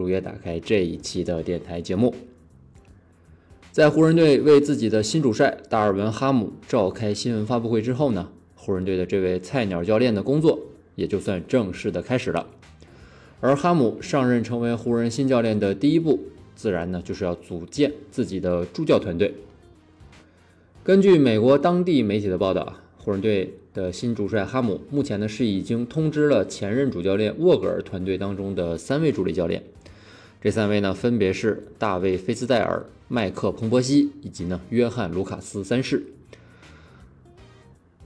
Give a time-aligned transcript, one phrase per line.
[0.00, 2.14] 如约打开这一期的电台节目，
[3.70, 10.58] 在湖人队为自己的新主帅达尔文·哈姆召开新闻发布会之后呢，湖人队的这位菜鸟教练的工作
[10.94, 12.46] 也就算正式的开始了。
[13.40, 16.18] 而哈姆上任成为湖人新教练的第一步，
[16.54, 19.34] 自然呢就是要组建自己的助教团队。
[20.82, 29.62] 根据美国当地媒体的报道啊，湖人队的新主帅哈姆目前呢是已经通知了前任主教练沃格尔团队当中的三位助理教练。
[30.42, 36.02] 这三位呢，分别是大卫·菲斯戴尔、麦克·彭博西以及呢约翰·卢卡斯三世。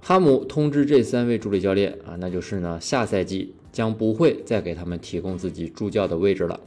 [0.00, 6.60] 哈姆通知这三位助理教练啊，那就是呢下赛季将不会再给他们提供自己助教的位置了。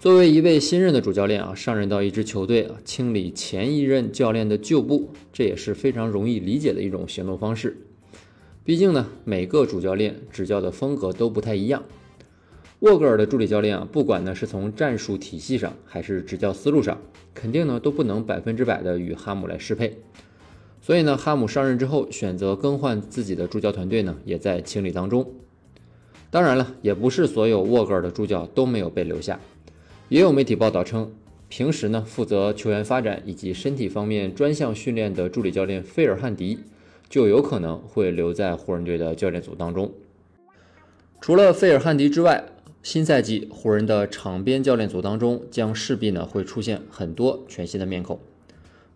[0.00, 7.76] 作为一位新任的主教练啊，上任到一支球队啊，清理前一任教练的旧部，这也是非常容易理解的一种行动方式。
[8.64, 11.84] 毕竟呢，每个主教练执教的风格都不太一样。
[12.82, 17.00] 沃格尔的助理教练啊，不管呢是从战术体系上，还是执教思路上，
[17.32, 20.00] 肯定呢都不能百分之百的与哈姆来适配。
[20.80, 25.32] 所以呢，哈姆上任之后选择更换自己的助教团队呢，也在清理当中。
[26.28, 29.38] 当然了，也不是所有沃格尔的助教都没有被留下。
[30.08, 31.12] 也有媒体报道称，
[31.48, 36.58] 平时呢负责球员发展以及身体方面专项训练的助理教练费尔汉迪，
[37.08, 39.92] 就有可能会留在湖人队的教练组当中。
[41.20, 42.42] 除了费尔汉迪之外，
[42.82, 48.18] 新赛季湖人的场边教练组当中将势必呢会出现很多全新的面孔。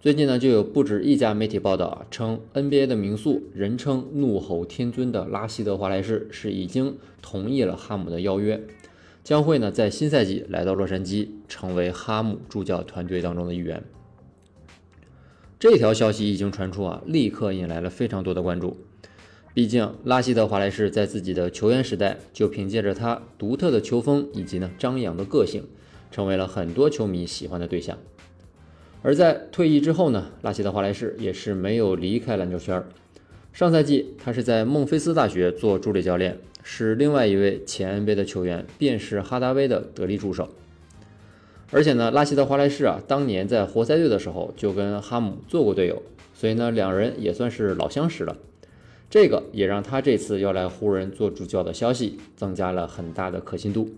[0.01, 8.61] 最近呢就有不止一家媒体报道啊称，NBA 的名宿，人称怒吼天尊的拉希德华莱士是已经同意了哈姆的邀约，
[9.22, 13.84] 将会呢在新赛季来到洛杉矶，成为哈姆助教团队当中的一员。
[15.61, 18.77] 这条消息一经传出啊，立刻引来了非常多的关注。
[19.56, 25.65] 毕竟，拉希德·华莱士在自己的球员时代就凭借着他独特的球风以及呢张扬的个性，
[26.11, 27.97] 成为了很多球迷喜欢的对象。
[29.00, 32.84] 而在退役之后呢，拉希德·华莱士也是没有离开篮球圈。
[33.55, 40.50] 上赛季，他是在孟菲斯大学做助理教练，是另外一位前 NBA 的球员，便是哈达威的得力助手。
[41.71, 46.03] 而且呢，拉希德·华莱士啊，当年在活塞队的时候就跟哈姆做过队友，
[46.34, 48.37] 所以呢，两人也算是老相识了。
[49.09, 53.91] 这个也让他这次要来湖人做助教的消息增加了很大的可信度。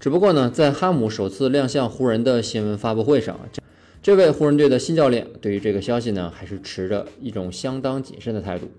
[0.00, 3.62] 只不过呢，在哈姆首次亮相湖人的新闻发布会上，这
[4.02, 8.70] 这位湖人队的新教练对于这个消息呢，还是持着一种相当谨慎的态度。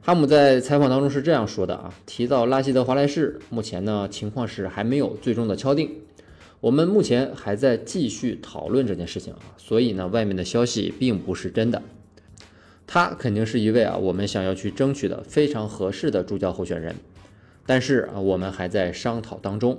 [0.00, 5.90] 哈姆在采访当中是这样说的啊，提到拉希德·华莱士，目前呢情况是还没有最终的敲定，
[6.60, 11.82] 我们目前还在继续讨论这件事情啊，所以呢，外面的消息并不是真的。
[12.90, 16.96] 他肯定是一位啊，我们想要去争取的非常合适的助教候选人，
[17.66, 19.78] 但是啊，我们还在商讨当中。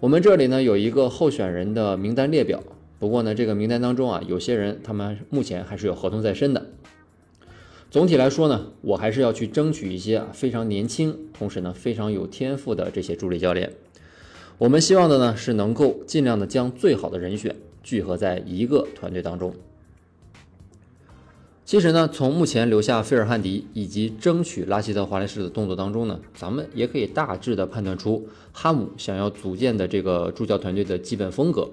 [0.00, 2.62] 我们这里呢有一个候选人的名单列表，
[2.98, 6.68] 不过呢，这个名单当中啊，有些人他们目前还是有合同在身的。
[7.90, 13.74] 总体来说呢，我还是要去争取一些啊非常年轻，同时呢非常有天赋的这些助理教练。
[14.56, 19.54] 我们希望的呢是能够尽量的将最好的人选聚合在一个团队当中。
[21.72, 31.70] 其实呢，从目前留下费尔汉迪以及争取拉希德·华莱士的动作当中呢，咱们也可以大致的判断出哈姆想要组建的这个助教团队的基本风格。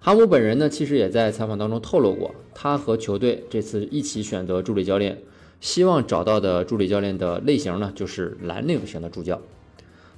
[0.00, 5.22] 哈姆本人呢，其实也在采访当中透露过，他和球队这次一起选择助理教练，
[5.60, 9.40] 希望找到的助理教练的类型呢，就是蓝领型的助教。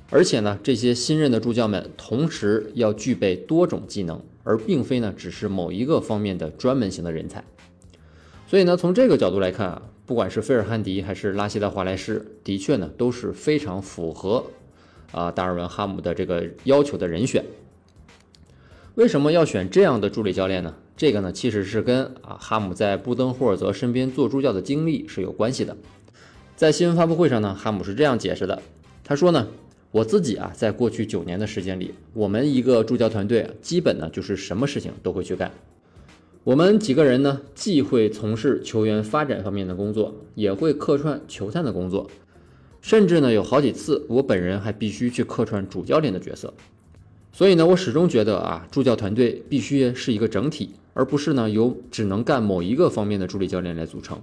[0.08, 7.44] 而且呢，这些新任的助教们同时要具备多种技能，而并非呢只是某一个方面的专门型的人才。
[8.46, 14.44] 所以呢，从这个角度来看啊，不管是菲尔汉迪还是拉希德·华莱士，的确呢都是非常符合
[15.10, 17.44] 啊达尔文·哈姆的这个要求的人选。
[18.94, 20.74] 为什么要选这样的助理教练呢？
[20.96, 25.76] 这个呢其实是跟啊哈姆在布登霍尔泽身边做助教的经历是有关系的。
[26.54, 28.62] 在新闻发布会上呢，哈姆是这样解释的，
[29.04, 29.48] 他说呢，
[29.90, 35.50] 我自己啊在过去九年的时间里，我们一个助教团队基本呢就是什么事情都会去干。
[36.46, 42.08] 我们几个人呢，既会从事球员发展方面的工作，也会客串球探的工作，
[42.80, 46.54] 甚至呢有好几次，我本人还必须去客串主教练的角色。
[47.32, 54.16] 所以呢，我始终觉得啊，助教团队必须是一个整体，而不是呢由只能干某一个方面的助理教练来组成。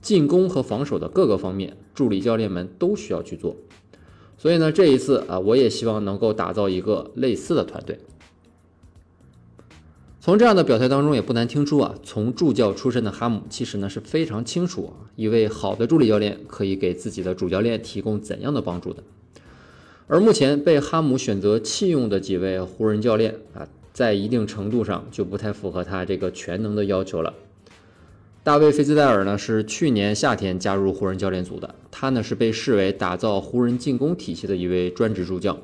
[0.00, 3.56] 进攻和防守的各个方面，助理教练们都需要去做。
[4.36, 7.98] 所以呢，这一次啊，我也希望能够打造一个类似的团队。
[10.28, 19.02] 从这样的表态当中，也不难听出啊，从助教出身的哈姆其实呢是非常清楚啊，一位好的助理教练可以给自己的主教练提供怎样的帮助的。
[20.06, 27.32] 而目前被哈姆选择弃用的几位湖人教练啊，在一定程度上就不太符合他这个全能的要求了。
[28.44, 35.58] 大卫·费兹戴尔呢是去年夏天加入湖人教练组的，他呢是被视为打造湖人进攻体系的一位专职助教。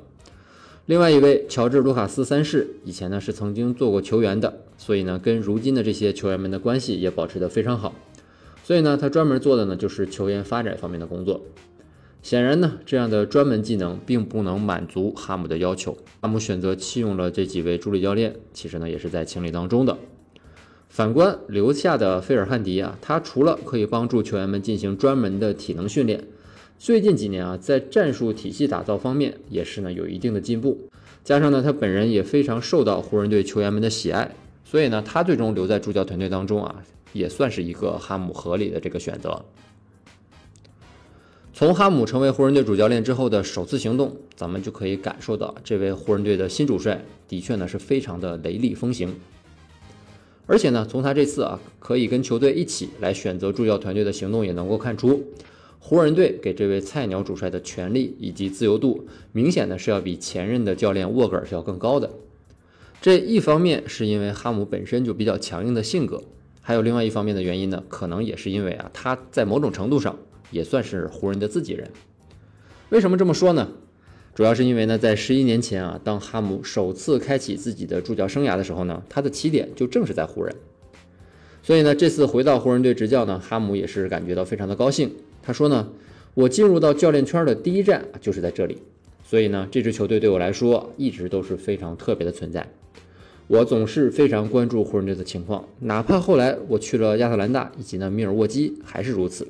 [0.86, 7.94] 另外一位乔治·卢卡斯三世以前呢是曾经做过球员的，所以呢跟如今的这些球员们的关系也保持得非常好。
[8.62, 11.40] 所以呢他专门做的呢就是球员发展方面的工作。
[12.20, 15.96] 显然呢，这样的专门技能并不能满足哈姆的要求。
[16.20, 19.96] 哈姆选择弃用了这几位助理教练，其实呢也是在情理当中的。
[20.88, 26.24] 反观留下的费尔汉迪啊，他除了可以帮助球员们进行专门的体能训练，
[26.78, 30.78] 最近几年啊，在战术体系打造方面也是呢有一定的进步。
[31.22, 34.34] 加上呢，他本人也非常受到湖人队球员们的喜爱，
[34.64, 36.84] 所以呢，他最终留在助教团队当中啊，
[37.14, 39.44] 也算是一个哈姆合理的这个选择。
[41.54, 49.14] 从哈姆成为湖人队主教练之后的首次行动，咱们就可以感受到，这位湖人队的新主帅的确呢是非常的雷厉风行。
[50.46, 55.24] 而且呢，从他这次啊可以跟球队一起来选择助教团队的行动，也能够看出，
[55.86, 62.10] 湖人队给这位菜鸟主帅的权利以及自由度，明显的是要比前任的教练沃格尔是要更高的。
[63.02, 66.22] 这一方面是因为哈姆本身就比较强硬的性格，
[66.62, 70.18] 还有另外一方面的原因呢，可能也是因为啊他在某种程度上。
[70.50, 71.90] 也算是湖人的自己人。
[72.90, 73.72] 为什么这么说呢？
[74.34, 80.54] 主要是因为呢，在十一年前啊，当哈姆首次开启自己的助教生涯的时候呢，他的起点就正是在湖人。
[81.64, 85.10] 所以呢，这次回到湖人队执教呢，哈姆也是感觉到非常的高兴。
[85.42, 85.88] 他说呢，
[86.34, 88.76] 我进入到教练圈的第一站就是在这里，
[89.24, 92.68] 所以呢，这支球队对我来说一直都是非常特别的存在。
[93.46, 99.48] 我总是非常关注湖人队的情况，哪怕后来我去了亚特兰大以及呢密尔沃基，还是如此。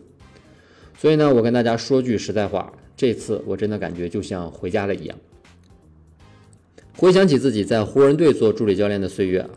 [0.97, 5.19] 所以呢，我跟大家说句实在话，这次我真的感觉就像回家了一样。
[6.97, 9.51] 回想起自己在湖人队做助理教练的岁月啊，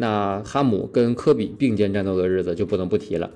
[0.00, 3.32] 那哈姆跟科比并肩战斗的日子就不能不提了。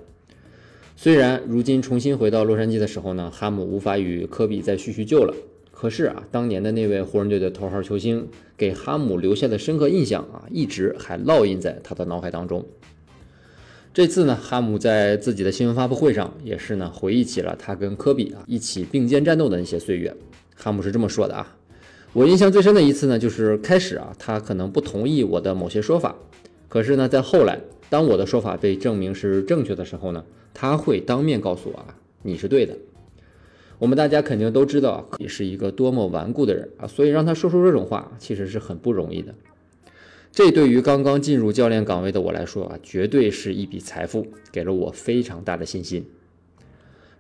[0.95, 5.35] 虽然如今重新回到洛杉矶的时候呢，哈姆无法与科比再叙叙旧了，
[5.73, 12.65] 可是啊，当年的那位湖人队的头号球星给哈姆留下的深刻印象啊，一直还烙印在他的脑海当中。
[13.93, 20.15] 这次呢，哈姆在自己的新闻发布会上也是呢，回忆起了他跟科比啊一起并肩战斗的那些岁月。
[20.55, 21.57] 哈姆是这么说的啊，
[22.13, 26.15] 我印象最深的一次呢，就是开始啊，他可能不同意我的某些说法，
[26.73, 27.61] 可是呢，在后来，
[27.91, 30.25] 当我的说法被证明是正确的时候呢，
[30.55, 32.75] 他会当面告诉我啊，你是对的。
[33.79, 39.35] 我们大家肯定都知道，你是一个多么顽固的人啊，所以让他说出这种话，其实是很不容易的。
[40.31, 46.07] 这对于刚刚进入教练岗位的我来说啊，绝对是一笔财富，给了我非常大的信心。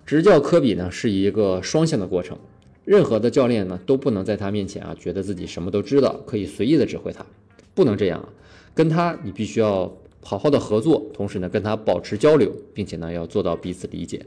[0.06, 2.38] 执教科比呢是一个双向的过程，
[2.86, 7.26] 任何的教练呢都不能在他面前啊觉得自己什么都知道，可以随意的指挥他，
[7.74, 8.28] 不能这样啊。
[8.74, 14.24] 跟他你必须要好好的合作，同时呢跟他保持交流，并且呢要做到彼此理解。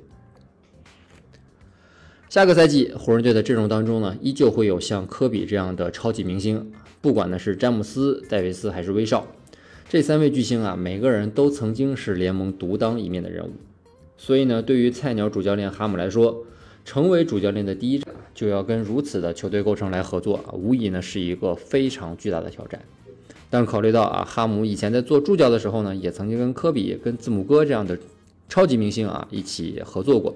[2.30, 6.72] 下个赛季湖人队的阵容当中呢，依旧会有像科比这样的超级明星。
[7.02, 9.28] 不管呢是詹姆斯、戴维斯还是威少，
[9.88, 13.52] 这三位巨星啊，每个人都曾经是联盟独当一面的人物。
[14.18, 16.46] 所以呢，对于菜鸟主教练哈姆来说，
[16.84, 22.82] 成为主教练的第一站就要跟如此的球队构成来合作啊，无疑呢是一个非常巨大的挑战。
[23.56, 27.98] 但是考虑到啊，哈姆以前在做助教的时候呢，也曾经跟科比、跟字母哥这样的
[28.50, 30.36] 超级明星啊一起合作过，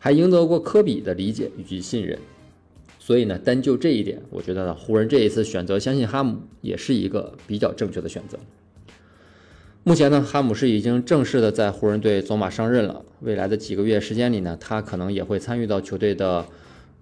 [0.00, 2.18] 还赢得过科比的理解以及信任。
[2.98, 8.36] 所以呢，单就这一点，我觉得呢，湖人这一次选择相信哈姆也是一个比较正确的选择。
[9.84, 13.04] 目前呢，哈姆是已经正式的在湖人队走马上任了。
[13.20, 16.44] 未来的几个月时间里呢，他可能也会参与到球队的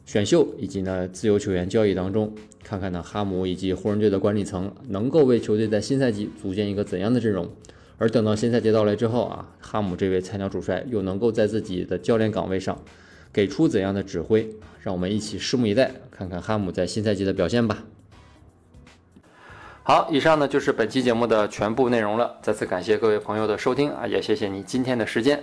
[0.07, 2.33] 选秀以及呢自由球员交易当中，
[2.65, 7.51] 看看呢哈姆以及湖人队的管理层能够为球队在新赛季组建一个怎样的阵容。
[7.99, 12.79] 而等到新赛季到来之后啊，哈姆这位菜鸟主帅又能够在自己的教练岗位上。
[13.33, 14.49] 给出怎样的指挥？
[14.81, 17.85] 让我们一起拭目以待，看看哈姆在新赛季的表现吧。
[19.83, 22.39] 好，以上呢就是本期节目的全部内容了。
[22.41, 25.43] 再次感谢各位朋友的收听啊，也谢谢你今天的时间。